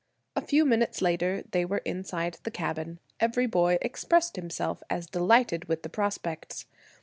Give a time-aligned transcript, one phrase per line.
[0.35, 2.97] A few minutes later they were inside the cabin.
[3.19, 6.65] Every boy expressed himself as delighted with the prospects.